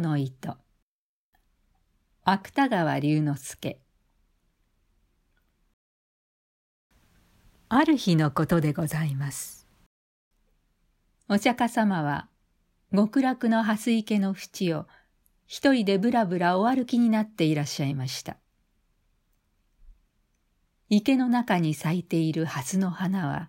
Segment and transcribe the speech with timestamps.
[0.00, 0.56] の糸。
[2.24, 3.80] 芥川龍之介。
[7.68, 9.66] ある日のことでございます。
[11.28, 12.28] お釈迦様は
[12.92, 14.86] 極楽の蓮池の淵を
[15.46, 18.36] 一人でぶらぶらお歩きになっていらっしゃいました。
[20.88, 23.48] 池の中に咲いている蓮の花は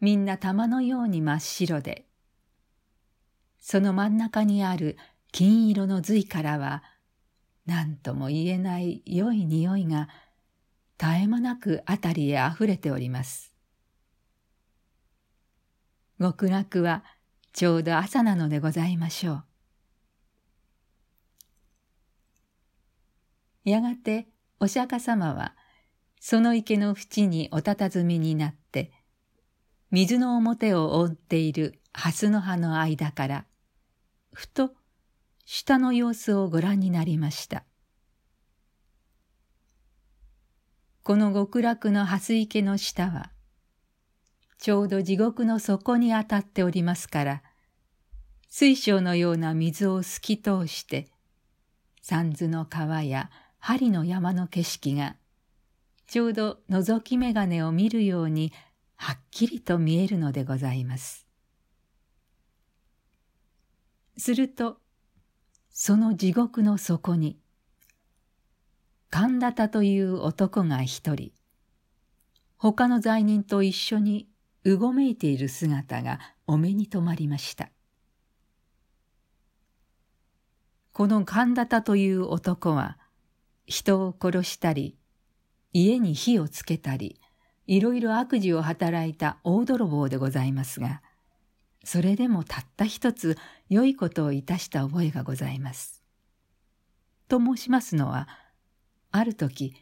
[0.00, 2.06] みんな玉のように真っ白で
[3.60, 4.98] その真ん中にある
[5.32, 6.82] 金色の髄からは
[7.64, 10.08] 何とも言えない良い匂いが
[10.98, 13.52] 絶え間なく辺りへあふれております。
[16.20, 17.02] 極楽は
[17.52, 19.44] ちょうど朝なのでございましょう。
[23.64, 24.28] やがて
[24.60, 25.54] お釈迦様は
[26.20, 28.92] その池の縁におたたずみになって
[29.90, 33.46] 水の表を覆っている蓮の葉の間から
[34.32, 34.72] ふと
[35.54, 37.64] 下の様子をご覧になりました。
[41.02, 43.32] この極楽の蓮池の下は、
[44.56, 47.42] ちょうど地獄の底に当たっておりますから、
[48.48, 51.10] 水晶のような水を透き通して、
[52.00, 55.16] 三途の川や針の山の景色が、
[56.06, 58.54] ちょうど覗き眼鏡を見るように
[58.96, 61.26] はっきりと見えるのでございます。
[64.16, 64.78] すると
[65.74, 67.38] その地獄の底に
[69.08, 71.32] 神田田という男が一人
[72.58, 74.28] 他の罪人と一緒に
[74.64, 77.70] うごめいている姿がお目に留まりました。
[80.92, 82.98] この神田田という男は
[83.64, 84.98] 人を殺したり
[85.72, 87.18] 家に火をつけたり
[87.66, 91.00] いろいろ悪事を働いた大泥棒でございますが
[91.84, 93.36] それでもたった一つ
[93.68, 96.02] 良いことをいたした覚えがございます。
[97.28, 98.28] と申しますのは、
[99.10, 99.74] ある時、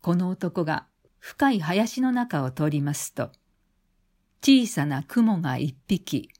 [0.00, 0.86] この男が
[1.18, 3.30] 深い林の中を通りますと、
[4.42, 6.30] 小さな雲が一匹、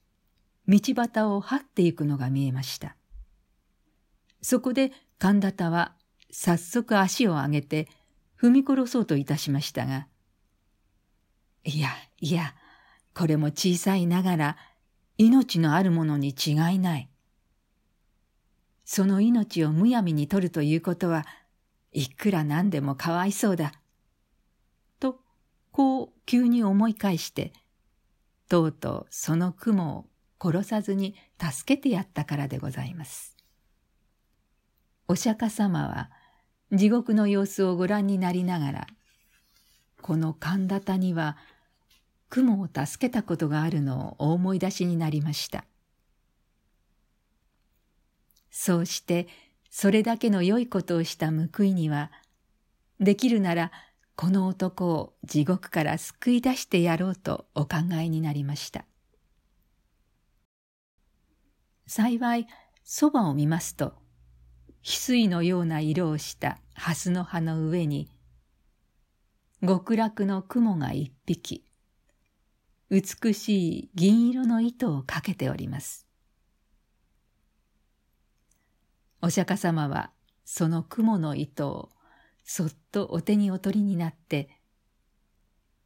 [0.67, 2.97] 道端を這っていくのが見えました。
[4.41, 5.95] そこで神田田は
[6.31, 7.89] 早速足を上げて
[8.41, 10.07] 踏み殺そうといたしましたが、
[11.65, 11.89] いや、
[12.21, 12.55] いや、
[13.15, 14.57] これも小さいながら
[15.17, 17.09] 命のあるものに違いない。
[18.85, 21.25] その命をむやみに取るということは、
[21.93, 23.73] いくらなんでもかわいそうだ。
[24.99, 25.21] と、
[25.71, 27.53] こう急に思い返して、
[28.49, 30.07] とうとうその雲を
[30.41, 33.37] 殺さずに助けてやったからでございます。
[35.09, 36.11] お釈迦様は
[36.73, 38.87] 地獄の様子をご覧になりながら、
[40.03, 41.37] この神田田には
[42.35, 45.65] 雲を助けたことがあるのをお思い出しになりました。
[48.51, 49.29] そうして
[49.71, 52.11] それだけの良いことをした報いには、
[52.99, 53.71] できるなら
[54.17, 58.85] この男を地獄から救い出してやろうとお考えになりました。
[61.87, 62.49] 幸い
[62.83, 63.95] そばを見ますと、
[64.83, 68.11] 翡翠のような色をした蓮の葉の上に、
[69.65, 71.65] 極楽の雲が一匹、
[72.91, 76.07] 美しい銀色の糸をかけております。
[79.23, 80.11] お釈迦様は
[80.45, 81.89] その雲の糸を
[82.45, 84.51] そっとお手にお取りになって、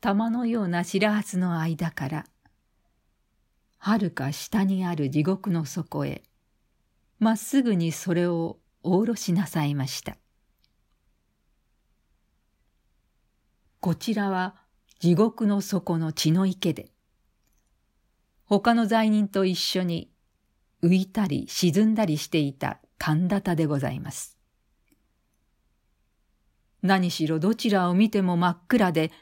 [0.00, 2.26] 玉のような白髪の間から、
[3.78, 6.24] はるか下にある地獄の底へ、
[7.20, 10.16] まっすぐにそれをおろしなさいました。
[13.80, 14.56] こちらは
[15.00, 16.90] 地獄の底の血の池で、
[18.44, 20.10] 他の罪人と一緒に
[20.82, 24.36] 浮いたり沈んだりしていた神田田でございます。
[26.82, 29.12] 何しろどちらを見ても真っ暗で、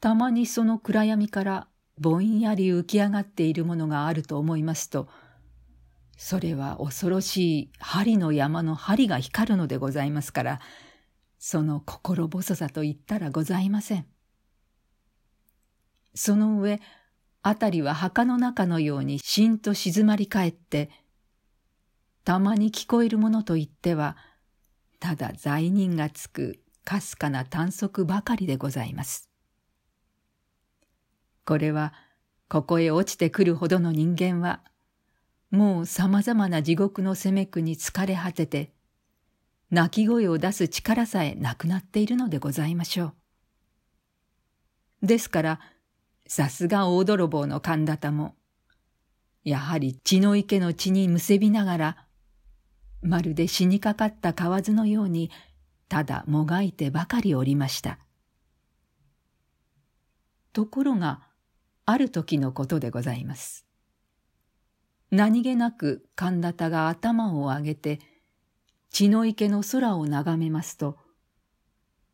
[0.00, 1.68] たまにその暗闇から
[1.98, 5.08] ぼんやり浮き上がっているものがあると思いますと、
[6.16, 10.60] それは恐ろしい針の山の針が光るのでございますから、
[11.38, 14.06] その心細さと言ったらございません。
[16.14, 16.80] その上、
[17.42, 20.90] あたりは墓の中のようにしんと静まり返って、
[22.24, 24.16] たまに聞こえるものといっては、
[25.00, 29.28] ただ罪人がつくかすかな短足ばかりでございます。
[31.44, 31.94] これは、
[32.48, 34.62] ここへ落ちてくるほどの人間は、
[35.50, 38.72] もう様々な地獄の責め苦に疲れ果てて、
[39.70, 43.12] 泣き声を出す力さえなくなっているのでございましょ
[45.02, 45.06] う。
[45.06, 45.60] ですから、
[46.28, 48.36] さすが大泥棒の神田田も、
[49.44, 52.06] やはり血の池の血にむせびながら、
[53.00, 55.30] まるで死にかかった蛙のように
[55.88, 57.98] ただもがいてばかりおりました。
[60.52, 61.22] ところが
[61.86, 63.64] ある時のことでございます。
[65.10, 68.00] 何気なく神田田が頭を上げて
[68.90, 70.98] 血の池の空を眺めますと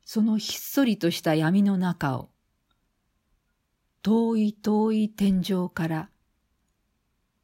[0.04, 2.30] そのひっそりとした闇の中を
[4.04, 6.10] 遠い遠い天井から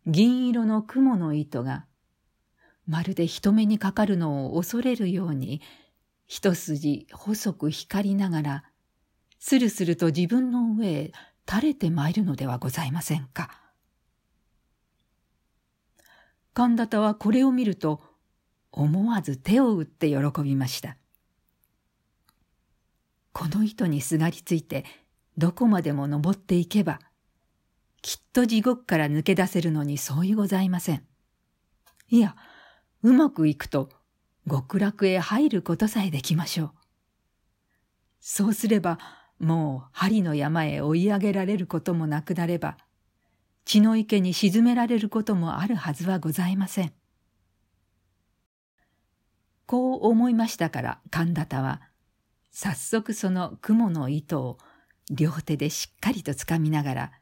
[0.07, 1.87] 銀色の雲の糸が
[2.87, 5.63] まるで人目にかかるのを恐れるように
[6.27, 8.65] 一筋細く光りながら
[9.39, 11.13] するすると自分の上へ
[11.49, 13.49] 垂れてまいるのではございませんか。
[16.53, 18.03] 神田田はこれを見ると
[18.71, 20.99] 思わず手を打って喜びました。
[23.33, 24.85] この糸にすがりついて
[25.39, 27.01] どこまでも登っていけば
[28.03, 31.05] きっと地獄から抜け出せるのに相違ございません。
[32.09, 32.35] いや、
[33.03, 33.91] うまくいくと
[34.49, 36.71] 極楽へ入ることさえできましょう。
[38.21, 38.99] そうすれば
[39.39, 42.77] もう針の山へ追い上げられることもなくなれば
[43.65, 46.93] 血の池に沈められることもあるはずはございません。
[49.67, 51.81] こう思いましたから神田田は
[52.51, 54.59] 早速その雲の糸を
[55.11, 57.13] 両手でしっかりとつかみながら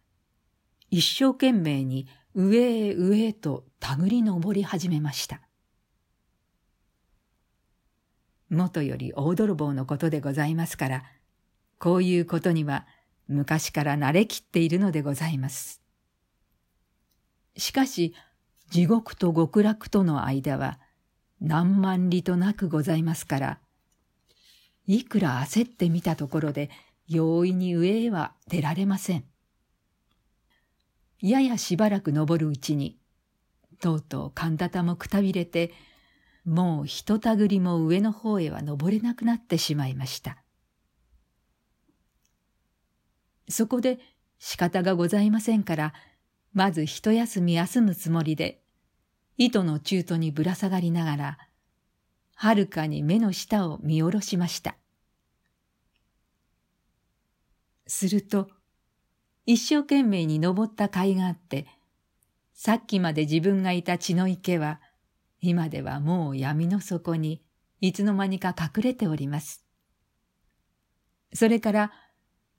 [0.91, 5.41] 一生懸命に上へ上へと手繰り登り始めました。
[8.49, 11.05] 元より大泥棒のことでございますから、
[11.79, 12.87] こういうことには
[13.29, 15.83] 昔から慣れきっているのでございます。
[17.57, 18.15] しかし、
[18.71, 20.79] 地獄と極楽との間は
[21.41, 23.59] 何万里となくございますから、
[24.87, 26.71] いくら焦ってみたところで
[27.09, 29.25] 容易に上へは出られません。
[31.21, 32.99] ややしばらく登るうちに、
[33.81, 35.73] とうとう神田田もくたびれて、
[36.45, 40.43] もうひとたぐりも上の方へは登れなくなってしまいました。
[43.49, 43.99] そこで
[44.39, 45.95] 仕方がございませんから、
[46.53, 48.63] まず一休み休むつもりで、
[49.37, 51.39] 糸の中途にぶら下がりながら、
[52.35, 54.77] はるかに目の下を見下ろしました。
[57.89, 58.49] すると、
[59.47, 61.67] 一生懸命に登った甲斐があって、
[62.53, 64.81] さっきまで自分がいた血の池は、
[65.41, 67.43] 今ではもう闇の底に
[67.81, 69.65] いつの間にか隠れております。
[71.33, 71.93] それから、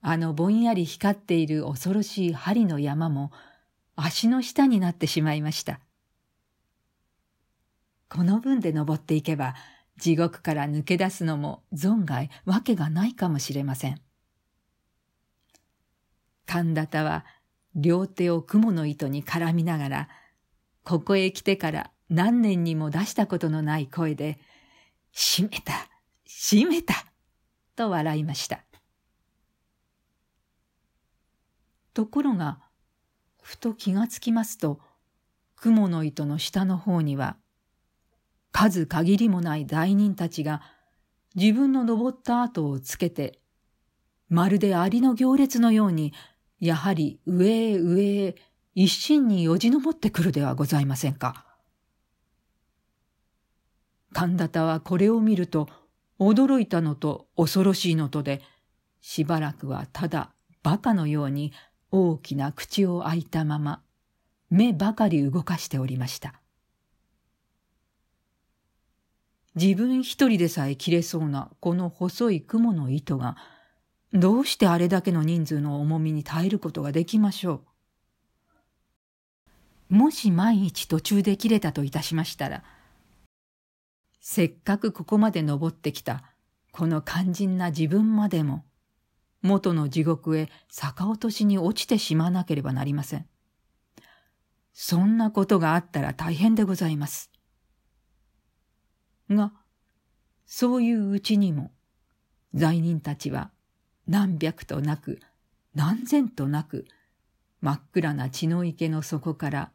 [0.01, 3.31] あのぼんやり光っている恐ろしい針の山も
[3.95, 5.79] 足の下になってしまいました。
[8.09, 9.53] この分で登っていけば、
[9.97, 14.01] 地獄から抜け出すのも存外わけがないかもしれません。
[16.49, 17.25] 神田田は
[17.75, 20.09] 両手を雲の糸に絡みながら、
[20.83, 24.39] ここへ来てから何年にも出したことのない声で、
[25.13, 25.73] 閉めた、
[26.25, 27.05] 閉めた、
[27.75, 28.63] と笑いました。
[31.93, 32.59] ところが、
[33.43, 34.79] ふと気がつきますと、
[35.55, 37.37] 雲の糸の下の方には、
[38.51, 40.63] 数限りもない罪人たちが
[41.35, 43.39] 自分の登った後をつけて、
[44.29, 46.11] まるでアリの行列のように、
[46.59, 48.35] やはり上へ上へ
[48.75, 51.45] 一心によじ登ってくるではございませんか。
[54.13, 55.69] 神田田はこれを見ると、
[56.19, 58.41] 驚いたのと恐ろしいのとで、
[59.01, 61.53] しばらくはただ馬鹿のように
[61.91, 63.81] 大きな口を開いたまま、
[64.49, 66.41] 目ばかり動かしておりました。
[69.55, 73.37] 自分一人でさえ切れそうなこの細い雲の糸が、
[74.13, 77.61] どうしてあれだけの人数の重みに耐えることができましょ
[79.89, 79.95] う？
[79.95, 82.63] もし万一途中で切れたといたしましたら、
[84.19, 86.23] せっかくここまで登ってきた
[86.71, 88.65] この肝心な自分までも、
[89.41, 93.27] 元の地獄へ逆落としに落ちてしまわなければなりません。
[94.73, 97.31] そんなことがあったら大変でございます。
[99.29, 99.53] が、
[100.45, 101.71] そういううちにも、
[102.53, 103.51] 罪人たちは
[104.09, 105.19] 何百となく、
[105.75, 106.85] 何千となく、
[107.61, 109.71] 真っ暗な血の池の底から、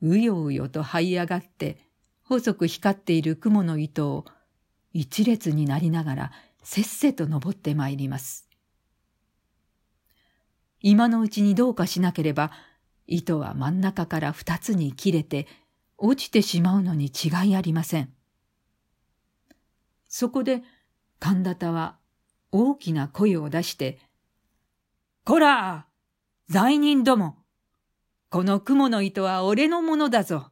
[0.00, 1.76] うようよと這い上がって、
[2.22, 4.24] 細く光っている雲の糸を
[4.94, 8.48] 一列になりながらせっせと登ってまいります。
[10.80, 12.52] 今のうちにどうかしなければ、
[13.06, 15.46] 糸は真ん中から二つに切れて
[15.98, 18.10] 落ちてしまうのに違いありません。
[20.08, 20.62] そこで
[21.18, 21.99] 神田田は
[22.52, 23.98] 大きな声を出して、
[25.24, 25.86] こら
[26.48, 27.36] 罪人ども
[28.28, 30.50] この雲の糸は俺のものだぞ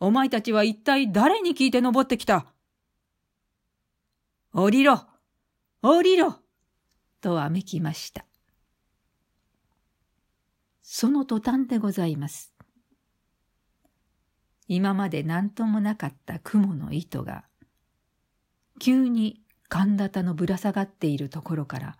[0.00, 2.46] お前たちは一体誰に聞いて登ってきた？
[4.52, 5.06] 降りろ
[5.82, 6.36] 降りろ
[7.20, 8.24] とあめきました。
[10.82, 12.54] その途端でございます。
[14.68, 17.44] 今まで何ともなかった雲の糸が、
[18.78, 19.42] 急に
[19.74, 21.98] 神田のぶら下がっているところから、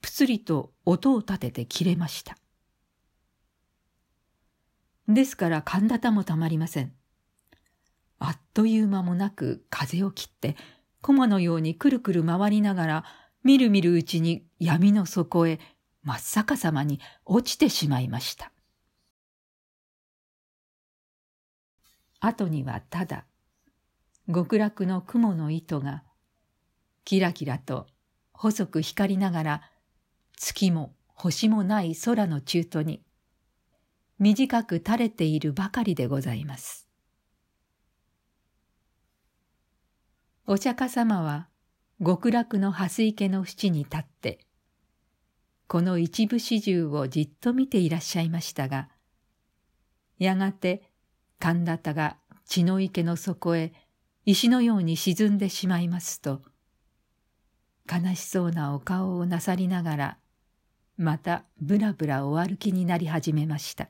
[0.00, 2.38] ぷつりと音を立てて切れました。
[5.06, 6.94] ですから神田田もたまりません。
[8.18, 10.56] あっという間もなく風を切って、
[11.02, 13.04] 駒のようにくるくる回りながら、
[13.44, 15.60] みるみるうちに闇の底へ
[16.02, 18.52] 真っ逆さまに落ちてしまいました。
[22.20, 23.26] 後にはただ
[24.26, 26.04] 極楽の雲の糸が
[27.04, 27.86] キラキラと
[28.32, 29.62] 細く光りながら
[30.36, 33.02] 月も星もない空の中途に
[34.18, 36.90] 短く垂れているばかりでございます。
[40.46, 41.48] お釈迦様は
[42.04, 44.40] 極楽の蓮池の淵に立って
[45.68, 48.88] この一部始終をじっと見ていらっしゃいましたが
[50.18, 50.90] やがて
[51.38, 52.16] 神田田が
[52.46, 53.72] 血の池の底へ
[54.26, 56.42] 石のように沈んでしまいますと
[57.88, 60.18] 悲しそうなお顔をなさりながら
[60.96, 63.88] またぶらぶらお歩きになり始めました。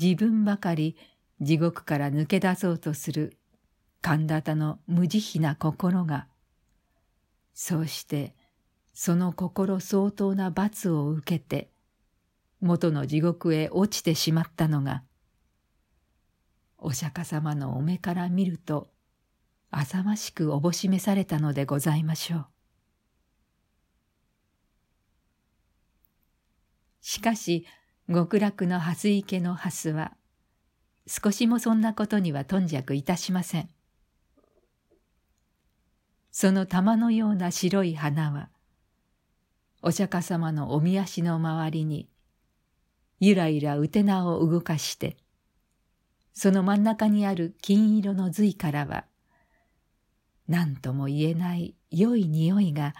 [0.00, 0.96] 自分ばかり
[1.40, 3.36] 地獄から抜け出そうとする
[4.00, 6.26] 神田田の無慈悲な心が
[7.54, 8.34] そうして
[8.94, 11.70] その心相当な罰を受けて
[12.60, 15.02] 元の地獄へ落ちてしまったのが
[16.78, 18.91] お釈迦様のお目から見ると
[19.74, 22.46] 浅ましくおぼしめされたのでございましょう。
[27.00, 27.66] しかし
[28.08, 30.12] 極楽の蓮池の蓮は
[31.06, 33.68] 少しもそんなことには頓着いたしません。
[36.30, 38.50] その玉のような白い花は
[39.82, 42.08] お釈迦様のおみ足の周りに
[43.20, 45.16] ゆらゆらうてなを動かして、
[46.34, 49.04] その真ん中にある金色の髄からは、
[50.48, 52.94] 何とも言えない良い匂いが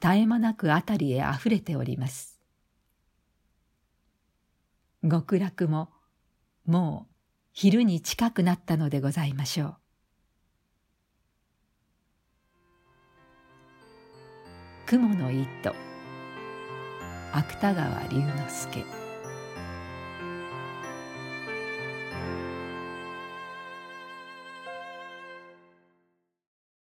[0.00, 2.40] 絶え間なくあたりへあふれております。
[5.08, 5.90] 極楽も
[6.64, 7.14] もう
[7.52, 9.76] 昼に近くなったのでございましょう。
[14.86, 15.74] 雲の糸
[17.32, 19.01] 芥川龍之介